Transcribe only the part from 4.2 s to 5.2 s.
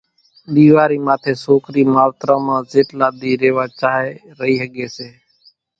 رئِي ۿڳي سي